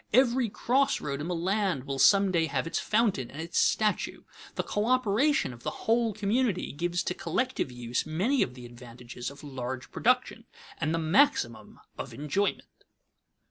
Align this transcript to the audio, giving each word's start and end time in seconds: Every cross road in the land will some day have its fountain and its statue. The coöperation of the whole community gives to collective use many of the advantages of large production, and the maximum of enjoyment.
Every 0.13 0.49
cross 0.49 0.99
road 0.99 1.21
in 1.21 1.27
the 1.27 1.35
land 1.35 1.83
will 1.83 1.99
some 1.99 2.31
day 2.31 2.47
have 2.47 2.65
its 2.65 2.79
fountain 2.79 3.29
and 3.29 3.39
its 3.39 3.59
statue. 3.59 4.23
The 4.55 4.63
coöperation 4.63 5.53
of 5.53 5.61
the 5.61 5.69
whole 5.85 6.11
community 6.15 6.71
gives 6.71 7.03
to 7.03 7.13
collective 7.13 7.71
use 7.71 8.03
many 8.07 8.41
of 8.41 8.55
the 8.55 8.65
advantages 8.65 9.29
of 9.29 9.43
large 9.43 9.91
production, 9.91 10.45
and 10.79 10.91
the 10.91 10.97
maximum 10.97 11.79
of 11.99 12.15
enjoyment. 12.15 12.83